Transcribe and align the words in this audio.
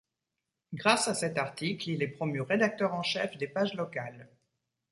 Grâce 0.73 1.07
à 1.07 1.13
cet 1.13 1.37
article, 1.37 1.87
il 1.91 2.01
est 2.01 2.07
promu 2.07 2.41
rédacteur 2.41 2.95
en 2.95 3.03
chef 3.03 3.37
des 3.37 3.47
pages 3.47 3.75
locales. 3.75 4.29